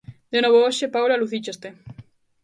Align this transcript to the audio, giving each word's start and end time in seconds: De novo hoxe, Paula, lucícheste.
De 0.33 0.39
novo 0.41 0.59
hoxe, 0.65 0.93
Paula, 0.95 1.19
lucícheste. 1.21 1.67